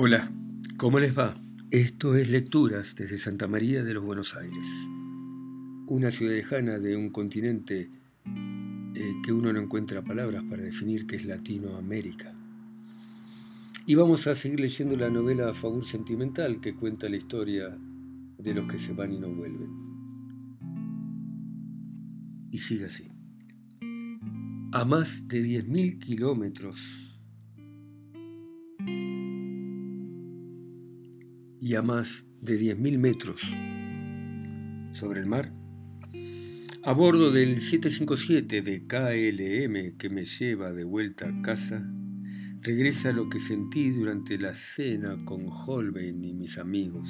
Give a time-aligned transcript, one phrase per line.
[0.00, 0.30] Hola,
[0.76, 1.34] ¿cómo les va?
[1.72, 4.64] Esto es Lecturas desde Santa María de los Buenos Aires,
[5.88, 7.90] una ciudad lejana de un continente
[8.94, 12.32] eh, que uno no encuentra palabras para definir que es Latinoamérica.
[13.86, 17.76] Y vamos a seguir leyendo la novela Favor Sentimental que cuenta la historia
[18.38, 19.68] de los que se van y no vuelven.
[22.52, 23.08] Y sigue así.
[24.70, 27.07] A más de 10.000 kilómetros
[31.68, 33.42] y a más de 10.000 metros
[34.98, 35.52] sobre el mar,
[36.82, 41.86] a bordo del 757 de KLM que me lleva de vuelta a casa,
[42.62, 47.06] regresa lo que sentí durante la cena con Holbein y mis amigos.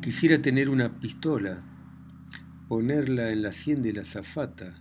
[0.00, 1.60] Quisiera tener una pistola,
[2.68, 4.80] ponerla en la sien de la azafata,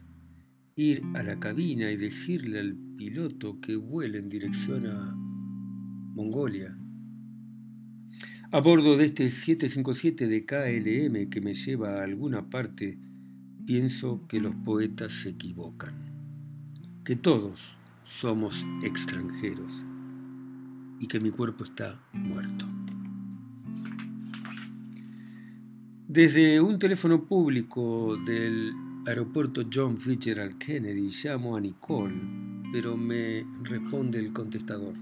[0.76, 5.16] ir a la cabina y decirle al piloto que vuele en dirección a
[6.14, 6.78] Mongolia.
[8.54, 13.00] A bordo de este 757 de KLM que me lleva a alguna parte,
[13.66, 15.96] pienso que los poetas se equivocan,
[17.04, 19.84] que todos somos extranjeros
[21.00, 22.68] y que mi cuerpo está muerto.
[26.08, 28.72] Desde un teléfono público del
[29.08, 32.22] aeropuerto John Fitzgerald Kennedy llamo a Nicole,
[32.72, 34.94] pero me responde el contestador.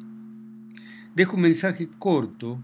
[1.14, 2.64] Dejo un mensaje corto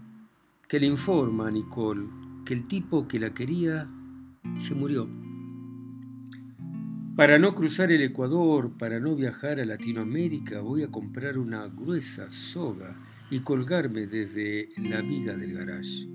[0.68, 2.06] que le informa a Nicole
[2.44, 3.88] que el tipo que la quería
[4.58, 5.08] se murió
[7.18, 12.30] para no cruzar el Ecuador, para no viajar a Latinoamérica, voy a comprar una gruesa
[12.30, 12.96] soga
[13.28, 16.06] y colgarme desde la viga del garage.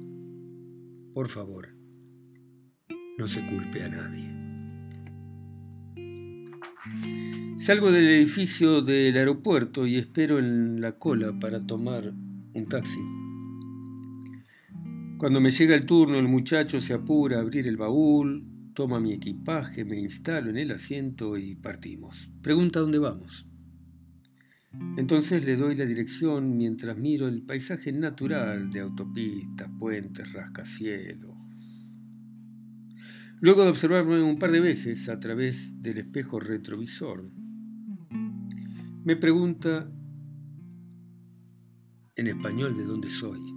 [1.13, 1.75] Por favor,
[3.17, 4.29] no se culpe a nadie.
[7.57, 12.13] Salgo del edificio del aeropuerto y espero en la cola para tomar
[12.53, 13.22] un taxi.
[15.23, 19.13] Cuando me llega el turno, el muchacho se apura a abrir el baúl, toma mi
[19.13, 22.29] equipaje, me instalo en el asiento y partimos.
[22.41, 23.47] Pregunta dónde vamos.
[24.97, 31.37] Entonces le doy la dirección mientras miro el paisaje natural de autopistas, puentes, rascacielos.
[33.39, 37.31] Luego de observarme un par de veces a través del espejo retrovisor,
[39.05, 39.89] me pregunta
[42.17, 43.52] en español de dónde soy.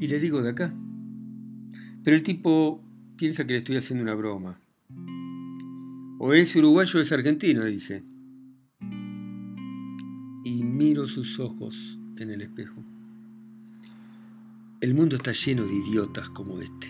[0.00, 0.74] Y le digo de acá.
[2.04, 2.82] Pero el tipo
[3.16, 4.60] piensa que le estoy haciendo una broma.
[6.18, 8.04] O es uruguayo o es argentino, dice.
[10.44, 12.82] Y miro sus ojos en el espejo.
[14.80, 16.86] El mundo está lleno de idiotas como este.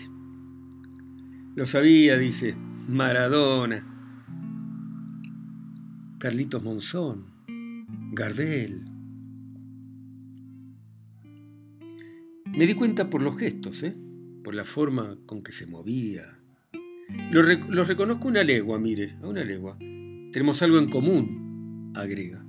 [1.55, 2.55] Lo sabía, dice.
[2.87, 3.83] Maradona.
[6.19, 7.25] Carlitos Monzón.
[8.13, 8.88] Gardel.
[12.55, 13.95] Me di cuenta por los gestos, ¿eh?
[14.43, 16.39] por la forma con que se movía.
[17.31, 17.43] Lo,
[17.83, 19.77] reconozco una legua, mire, a una legua.
[19.77, 22.45] Tenemos algo en común, agrega.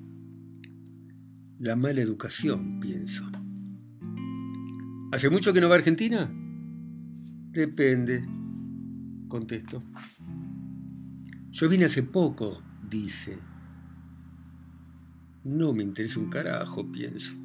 [1.59, 3.25] La mala educación, pienso.
[5.13, 6.31] ¿Hace mucho que no va a Argentina?
[7.53, 8.25] Depende,
[9.29, 9.83] contesto.
[11.51, 13.37] Yo vine hace poco, dice.
[15.45, 17.40] No me interesa un carajo, pienso.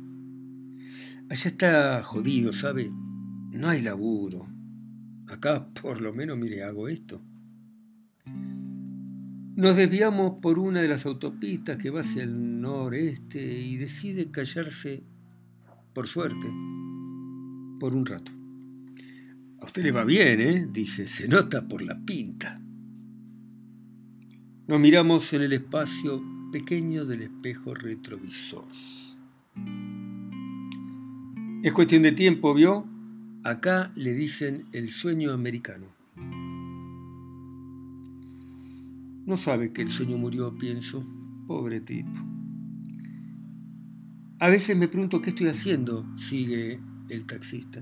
[1.29, 2.91] Allá está jodido, ¿sabe?
[3.51, 4.47] No hay laburo.
[5.27, 7.21] Acá por lo menos, mire, hago esto.
[9.55, 15.01] Nos desviamos por una de las autopistas que va hacia el noreste y decide callarse,
[15.93, 16.47] por suerte,
[17.79, 18.31] por un rato.
[19.61, 20.67] A usted le va bien, ¿eh?
[20.71, 22.61] Dice, se nota por la pinta.
[24.67, 26.21] Nos miramos en el espacio
[26.51, 28.65] pequeño del espejo retrovisor.
[31.65, 32.85] Es cuestión de tiempo, ¿vio?
[33.43, 35.87] Acá le dicen el sueño americano.
[39.25, 41.03] No sabe que el sueño murió, pienso.
[41.47, 42.11] Pobre tipo.
[44.37, 46.79] A veces me pregunto qué estoy haciendo, sigue
[47.09, 47.81] el taxista.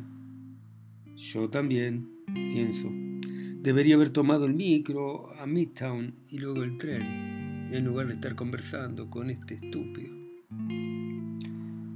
[1.18, 2.90] Yo también, pienso.
[3.62, 8.34] Debería haber tomado el micro a Midtown y luego el tren, en lugar de estar
[8.36, 10.23] conversando con este estúpido.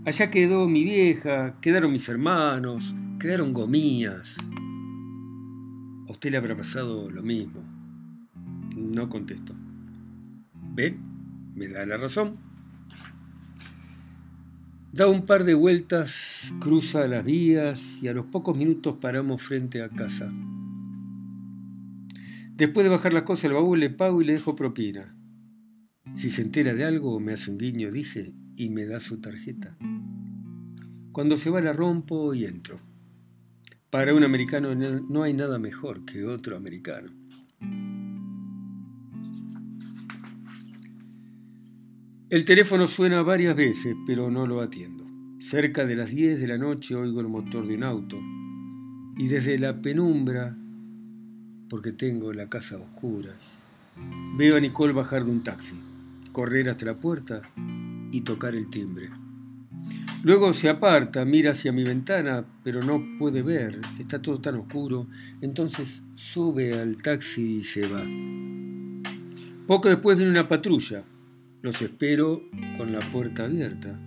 [0.08, 4.38] Allá quedó mi vieja, quedaron mis hermanos, Quedaron gomías.
[6.08, 7.62] A usted le habrá pasado lo mismo.
[8.74, 9.54] No contesto.
[10.76, 10.98] ¿Ve?
[11.56, 12.38] Me da la razón.
[14.94, 19.84] Da un par de vueltas, cruza las vías y a los pocos minutos paramos frente
[19.84, 20.32] a casa.
[22.56, 25.18] Después de bajar las cosas al baúl le pago y le dejo propina.
[26.16, 29.78] Si se entera de algo me hace un guiño, dice, y me da su tarjeta.
[31.18, 32.76] Cuando se va la rompo y entro.
[33.90, 37.10] Para un americano no hay nada mejor que otro americano.
[42.30, 45.06] El teléfono suena varias veces, pero no lo atiendo.
[45.40, 48.20] Cerca de las 10 de la noche oigo el motor de un auto
[49.18, 50.56] y desde la penumbra,
[51.68, 53.64] porque tengo la casa a oscuras,
[54.38, 55.78] veo a Nicole bajar de un taxi,
[56.32, 57.42] correr hasta la puerta
[58.12, 59.10] y tocar el timbre.
[60.24, 65.08] Luego se aparta, mira hacia mi ventana, pero no puede ver, está todo tan oscuro,
[65.42, 68.04] entonces sube al taxi y se va.
[69.68, 71.04] Poco después viene una patrulla,
[71.62, 72.42] los espero
[72.78, 74.00] con la puerta abierta.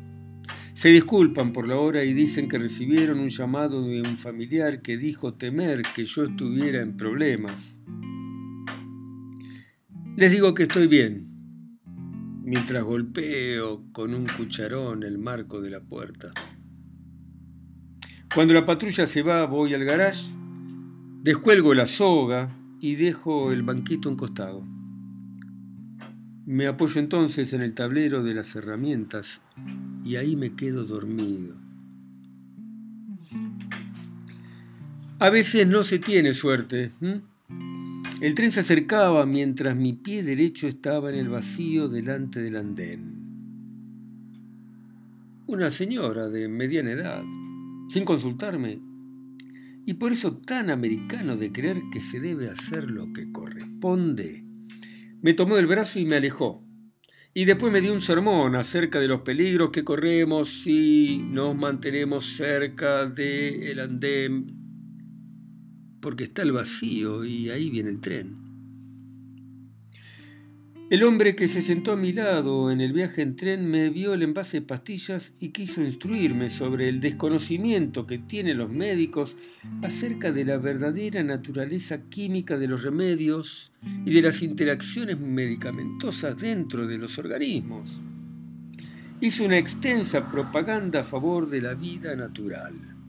[0.74, 4.96] Se disculpan por la hora y dicen que recibieron un llamado de un familiar que
[4.96, 7.78] dijo temer que yo estuviera en problemas.
[10.16, 11.29] Les digo que estoy bien,
[12.42, 16.32] mientras golpeo con un cucharón el marco de la puerta.
[18.34, 20.26] Cuando la patrulla se va, voy al garage,
[21.22, 22.48] descuelgo la soga
[22.80, 24.64] y dejo el banquito encostado.
[26.46, 29.40] Me apoyo entonces en el tablero de las herramientas
[30.04, 31.54] y ahí me quedo dormido.
[35.18, 36.92] A veces no se tiene suerte.
[38.20, 43.18] El tren se acercaba mientras mi pie derecho estaba en el vacío delante del andén.
[45.46, 47.24] Una señora de mediana edad,
[47.88, 48.80] sin consultarme,
[49.86, 54.44] y por eso tan americano de creer que se debe hacer lo que corresponde
[55.22, 56.64] me tomó del brazo y me alejó.
[57.32, 62.36] Y después me dio un sermón acerca de los peligros que corremos si nos mantenemos
[62.36, 64.59] cerca del andén,
[66.00, 68.50] porque está el vacío y ahí viene el tren.
[70.90, 74.12] El hombre que se sentó a mi lado en el viaje en tren me vio
[74.12, 79.36] el envase de pastillas y quiso instruirme sobre el desconocimiento que tienen los médicos
[79.82, 83.70] acerca de la verdadera naturaleza química de los remedios
[84.04, 88.00] y de las interacciones medicamentosas dentro de los organismos.
[89.20, 92.99] Hizo una extensa propaganda a favor de la vida natural.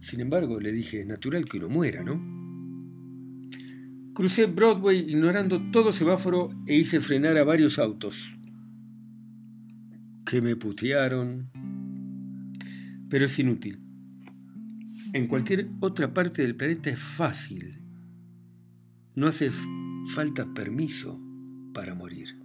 [0.00, 2.40] Sin embargo, le dije, es natural que uno muera, ¿no?
[4.14, 8.32] Crucé Broadway ignorando todo semáforo e hice frenar a varios autos.
[10.24, 11.50] Que me putearon.
[13.08, 13.78] Pero es inútil.
[15.12, 17.78] En cualquier otra parte del planeta es fácil.
[19.14, 19.50] No hace
[20.14, 21.20] falta permiso
[21.74, 22.39] para morir.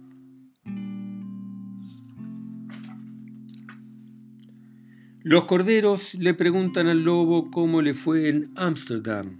[5.28, 9.36] Los corderos le preguntan al lobo cómo le fue en Ámsterdam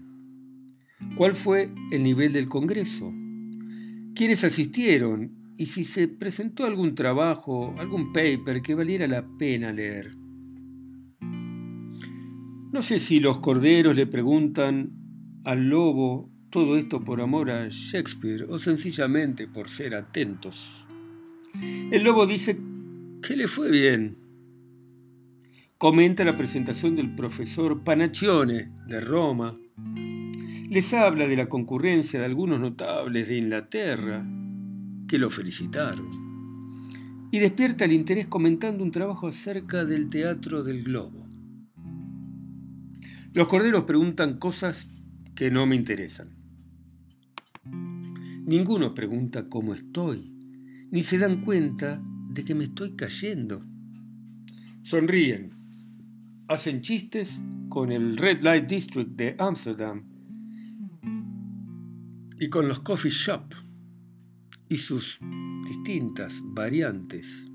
[1.14, 3.14] cuál fue el nivel del Congreso,
[4.12, 10.10] quiénes asistieron y si se presentó algún trabajo, algún paper que valiera la pena leer.
[12.72, 14.90] No sé si los corderos le preguntan
[15.44, 20.84] al lobo todo esto por amor a Shakespeare o sencillamente por ser atentos.
[21.92, 22.58] El lobo dice
[23.22, 24.25] que le fue bien.
[25.78, 29.58] Comenta la presentación del profesor Panaccione de Roma
[30.70, 34.27] les habla de la concurrencia de algunos notables de Inglaterra
[35.06, 36.08] que lo felicitaron
[37.31, 41.27] y despierta el interés comentando un trabajo acerca del teatro del globo.
[43.34, 44.89] Los corderos preguntan cosas
[45.34, 46.31] que no me interesan.
[48.46, 50.32] Ninguno pregunta cómo estoy,
[50.91, 53.62] ni se dan cuenta de que me estoy cayendo.
[54.82, 55.56] Sonríen,
[56.48, 60.05] hacen chistes con el Red Light District de Amsterdam
[62.38, 63.55] y con los coffee shop
[64.69, 65.19] y sus
[65.67, 67.46] distintas variantes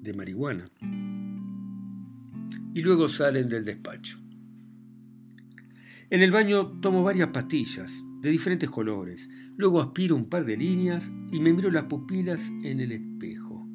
[0.00, 0.70] de marihuana.
[2.74, 4.18] Y luego salen del despacho.
[6.10, 9.30] En el baño tomo varias pastillas de diferentes colores.
[9.56, 13.66] Luego aspiro un par de líneas y me miro las pupilas en el espejo.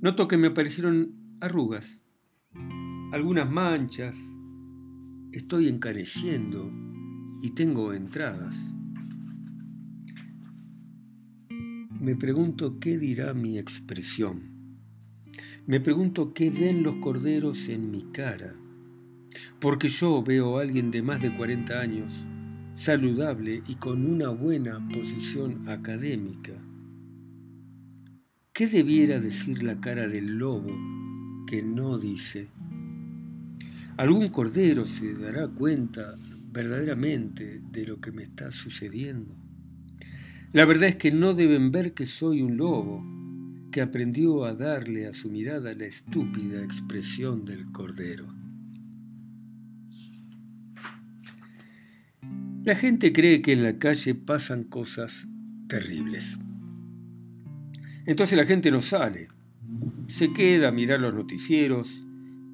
[0.00, 2.01] Noto que me aparecieron arrugas,
[3.12, 4.16] algunas manchas.
[5.32, 6.72] Estoy encaneciendo
[7.42, 8.72] y tengo entradas.
[12.00, 14.50] Me pregunto qué dirá mi expresión.
[15.66, 18.54] Me pregunto qué ven los corderos en mi cara.
[19.60, 22.12] Porque yo veo a alguien de más de 40 años,
[22.72, 26.54] saludable y con una buena posición académica.
[28.54, 30.74] ¿Qué debiera decir la cara del lobo
[31.46, 32.48] que no dice?
[33.96, 36.16] ¿Algún cordero se dará cuenta
[36.50, 39.36] verdaderamente de lo que me está sucediendo?
[40.52, 43.04] La verdad es que no deben ver que soy un lobo,
[43.70, 48.26] que aprendió a darle a su mirada la estúpida expresión del cordero.
[52.64, 55.26] La gente cree que en la calle pasan cosas
[55.68, 56.38] terribles.
[58.06, 59.28] Entonces la gente no sale,
[60.08, 62.04] se queda a mirar los noticieros,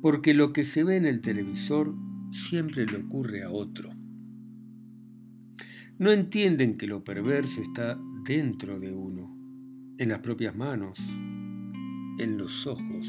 [0.01, 1.95] porque lo que se ve en el televisor
[2.33, 3.91] siempre le ocurre a otro.
[5.99, 9.37] No entienden que lo perverso está dentro de uno,
[9.99, 10.99] en las propias manos,
[12.19, 13.07] en los ojos,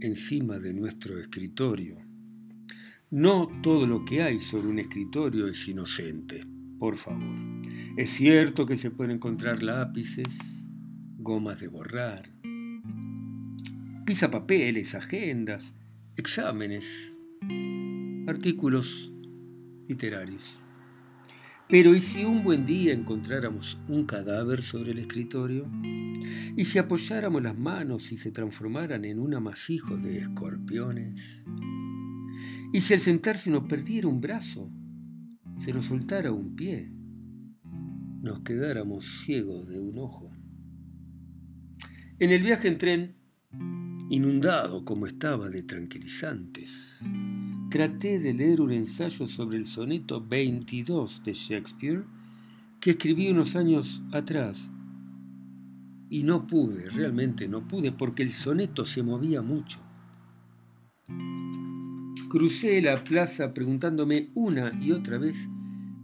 [0.00, 1.96] encima de nuestro escritorio.
[3.10, 6.44] No todo lo que hay sobre un escritorio es inocente,
[6.78, 7.38] por favor.
[7.96, 10.66] Es cierto que se pueden encontrar lápices,
[11.16, 12.28] gomas de borrar,
[14.30, 15.74] papeles, agendas,
[16.18, 17.16] exámenes,
[18.26, 19.12] artículos
[19.86, 20.58] literarios.
[21.68, 25.70] Pero ¿y si un buen día encontráramos un cadáver sobre el escritorio?
[26.56, 31.44] ¿Y si apoyáramos las manos y se transformaran en un amasijo de escorpiones?
[32.72, 34.72] ¿Y si al sentarse nos perdiera un brazo,
[35.56, 36.90] se nos soltara un pie,
[38.22, 40.32] nos quedáramos ciegos de un ojo?
[42.18, 43.17] En el viaje en tren,
[44.10, 47.00] inundado como estaba de tranquilizantes,
[47.70, 52.04] traté de leer un ensayo sobre el soneto 22 de Shakespeare
[52.80, 54.72] que escribí unos años atrás
[56.10, 59.78] y no pude, realmente no pude, porque el soneto se movía mucho.
[62.30, 65.48] Crucé la plaza preguntándome una y otra vez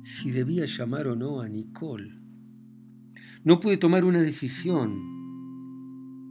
[0.03, 2.19] si debía llamar o no a Nicole.
[3.45, 5.14] No pude tomar una decisión.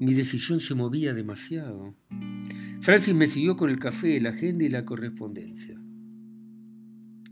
[0.04, 1.96] Mi decisión se movía demasiado.
[2.82, 5.80] Francis me siguió con el café, la agenda y la correspondencia.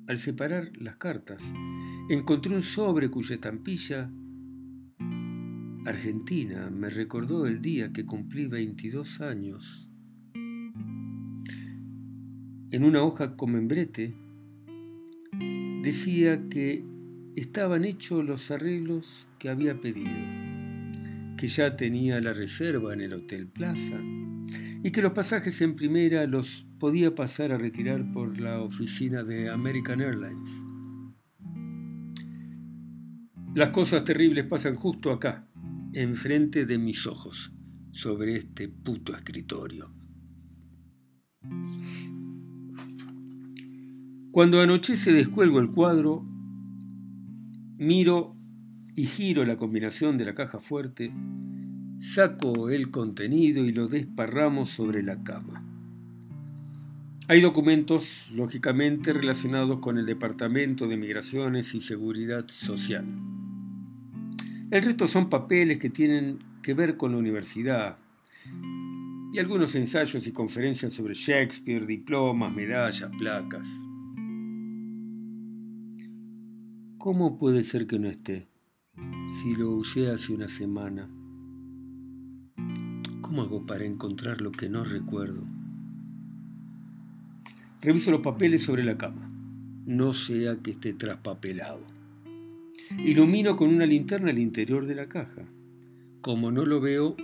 [0.08, 1.44] Al separar las cartas,
[2.10, 4.10] encontré un sobre cuya estampilla
[5.86, 9.90] argentina me recordó el día que cumplí 22 años.
[12.72, 14.16] En una hoja con membrete
[15.84, 16.86] decía que
[17.36, 20.51] estaban hechos los arreglos que había pedido,
[21.42, 24.00] que ya tenía la reserva en el Hotel Plaza
[24.84, 29.50] y que los pasajes en primera los podía pasar a retirar por la oficina de
[29.50, 30.52] American Airlines.
[33.56, 35.48] Las cosas terribles pasan justo acá,
[35.94, 37.52] enfrente de mis ojos,
[37.90, 39.92] sobre este puto escritorio.
[44.32, 46.24] Cuando anochece descuelgo el cuadro,
[47.80, 48.38] miro
[49.02, 51.12] y giro la combinación de la caja fuerte
[51.98, 55.64] Saco el contenido y lo desparramos sobre la cama.
[57.28, 63.06] Hay documentos, lógicamente, relacionados con el Departamento de Migraciones y Seguridad Social.
[64.70, 67.98] El resto son papeles que tienen que ver con la universidad
[69.34, 73.68] y algunos ensayos y conferencias sobre Shakespeare, diplomas, medallas, placas.
[77.00, 78.51] ¿Cómo puede ser que no esté
[79.42, 81.10] si lo usé hace una semana?
[83.22, 85.44] ¿Cómo hago para encontrar lo que no recuerdo?
[87.82, 89.32] Reviso los papeles sobre la cama,
[89.86, 91.82] no sea que esté traspapelado.
[93.00, 95.44] Ilumino con una linterna el interior de la caja.
[96.22, 97.16] Como no lo veo,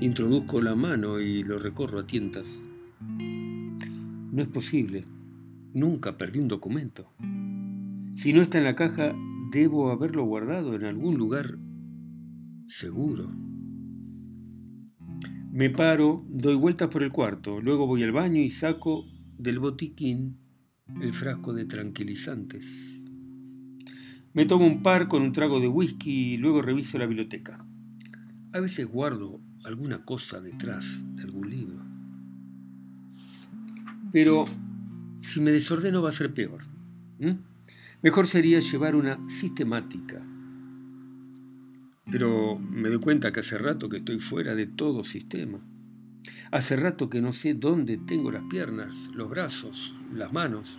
[0.00, 2.62] introduzco la mano y lo recorro a tientas.
[3.10, 5.04] No es posible.
[5.74, 7.10] Nunca perdí un documento.
[8.14, 9.14] Si no está en la caja,
[9.50, 11.58] debo haberlo guardado en algún lugar
[12.66, 13.30] seguro.
[15.50, 19.06] Me paro, doy vueltas por el cuarto, luego voy al baño y saco
[19.38, 20.38] del botiquín
[21.00, 23.04] el frasco de tranquilizantes.
[24.32, 27.64] Me tomo un par con un trago de whisky y luego reviso la biblioteca.
[28.52, 30.84] A veces guardo alguna cosa detrás
[31.16, 31.84] de algún libro.
[34.12, 34.44] Pero
[35.20, 36.60] si me desordeno va a ser peor.
[38.02, 40.24] Mejor sería llevar una sistemática
[42.10, 45.58] pero me doy cuenta que hace rato que estoy fuera de todo sistema.
[46.50, 50.78] Hace rato que no sé dónde tengo las piernas, los brazos, las manos.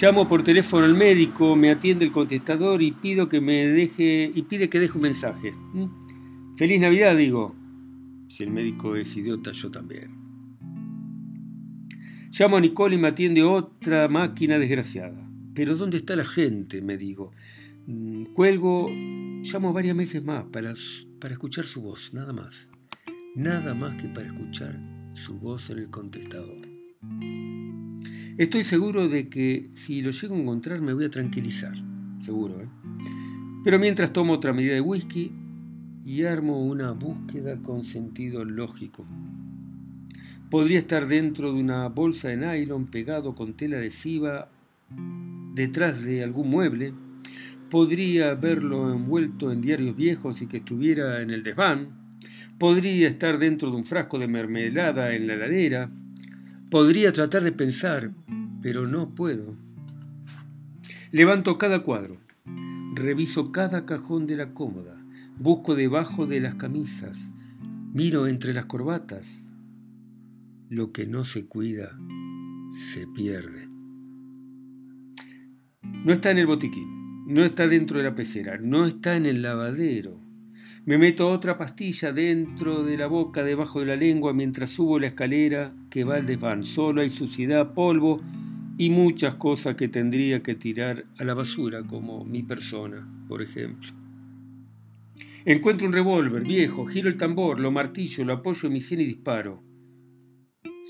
[0.00, 4.42] Llamo por teléfono al médico, me atiende el contestador y pido que me deje y
[4.42, 5.52] pide que deje un mensaje.
[5.52, 6.56] ¿Mm?
[6.56, 7.54] Feliz Navidad, digo.
[8.28, 10.21] Si el médico es idiota, yo también.
[12.38, 15.22] Llamo a Nicole y me atiende otra máquina desgraciada.
[15.52, 16.80] Pero ¿dónde está la gente?
[16.80, 17.30] me digo.
[17.86, 20.72] Mm, cuelgo, llamo varias veces más para,
[21.20, 22.70] para escuchar su voz, nada más.
[23.36, 24.80] Nada más que para escuchar
[25.12, 26.56] su voz en el contestador.
[28.38, 31.74] Estoy seguro de que si lo llego a encontrar me voy a tranquilizar,
[32.20, 32.68] seguro, ¿eh?
[33.62, 35.32] Pero mientras tomo otra medida de whisky
[36.02, 39.04] y armo una búsqueda con sentido lógico.
[40.52, 44.50] Podría estar dentro de una bolsa de nylon pegado con tela adhesiva
[45.54, 46.92] detrás de algún mueble.
[47.70, 52.18] Podría verlo envuelto en diarios viejos y que estuviera en el desván.
[52.58, 55.90] Podría estar dentro de un frasco de mermelada en la ladera.
[56.68, 58.10] Podría tratar de pensar,
[58.60, 59.56] pero no puedo.
[61.12, 62.18] Levanto cada cuadro,
[62.92, 65.02] reviso cada cajón de la cómoda,
[65.38, 67.18] busco debajo de las camisas,
[67.94, 69.41] miro entre las corbatas.
[70.72, 71.98] Lo que no se cuida
[72.94, 73.68] se pierde.
[75.82, 79.42] No está en el botiquín, no está dentro de la pecera, no está en el
[79.42, 80.18] lavadero.
[80.86, 85.08] Me meto otra pastilla dentro de la boca, debajo de la lengua, mientras subo la
[85.08, 86.64] escalera que va al desván.
[86.64, 88.18] Solo hay suciedad, polvo
[88.78, 93.90] y muchas cosas que tendría que tirar a la basura, como mi persona, por ejemplo.
[95.44, 99.04] Encuentro un revólver viejo, giro el tambor, lo martillo, lo apoyo en mi sien y
[99.04, 99.70] disparo.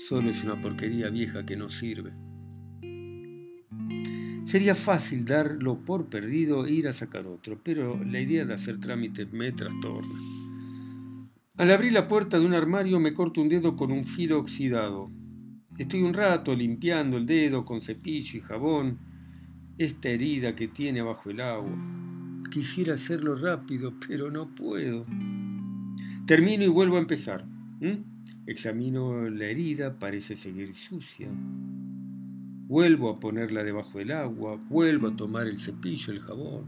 [0.07, 2.11] Solo es una porquería vieja que no sirve.
[4.43, 8.81] Sería fácil darlo por perdido e ir a sacar otro, pero la idea de hacer
[8.81, 10.19] trámites me trastorna.
[11.57, 15.09] Al abrir la puerta de un armario me corto un dedo con un filo oxidado.
[15.77, 18.99] Estoy un rato limpiando el dedo con cepillo y jabón,
[19.77, 21.71] esta herida que tiene bajo el agua.
[22.51, 25.05] Quisiera hacerlo rápido, pero no puedo.
[26.25, 27.52] Termino y vuelvo a empezar.
[28.45, 31.29] Examino la herida, parece seguir sucia.
[32.67, 36.65] Vuelvo a ponerla debajo del agua, vuelvo a tomar el cepillo, el jabón.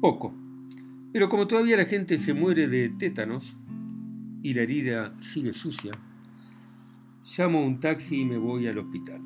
[0.00, 0.34] Poco.
[1.12, 3.56] Pero como todavía la gente se muere de tétanos,
[4.42, 5.92] y la herida sigue sucia,
[7.36, 9.20] llamo un taxi y me voy al hospital.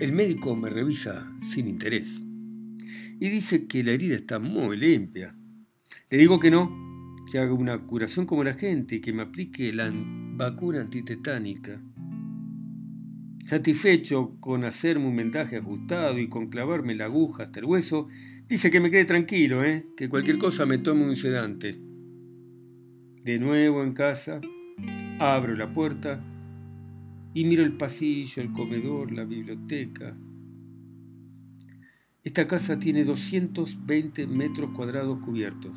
[0.00, 2.22] El médico me revisa sin interés
[3.22, 5.32] y dice que la herida está muy limpia.
[6.10, 9.72] Le digo que no, que haga una curación como la gente y que me aplique
[9.72, 11.80] la vacuna antitetánica.
[13.44, 18.08] Satisfecho con hacerme un vendaje ajustado y con clavarme la aguja hasta el hueso,
[18.48, 19.86] dice que me quede tranquilo, ¿eh?
[19.96, 21.78] que cualquier cosa me tome un sedante.
[23.22, 24.40] De nuevo en casa,
[25.20, 26.20] abro la puerta
[27.34, 30.18] y miro el pasillo, el comedor, la biblioteca.
[32.24, 35.76] Esta casa tiene 220 metros cuadrados cubiertos.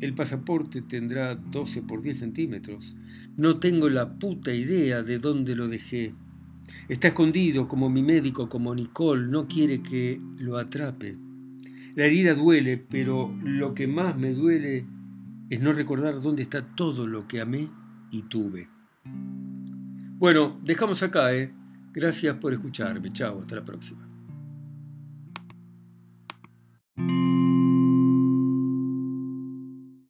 [0.00, 2.96] El pasaporte tendrá 12 por 10 centímetros.
[3.36, 6.12] No tengo la puta idea de dónde lo dejé.
[6.88, 11.16] Está escondido como mi médico, como Nicole, no quiere que lo atrape.
[11.94, 14.86] La herida duele, pero lo que más me duele
[15.50, 17.70] es no recordar dónde está todo lo que amé
[18.10, 18.68] y tuve.
[20.18, 21.52] Bueno, dejamos acá, ¿eh?
[21.92, 23.12] Gracias por escucharme.
[23.12, 24.07] Chao, hasta la próxima.